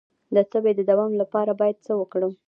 [0.35, 2.33] د تبې د دوام لپاره باید څه وکړم؟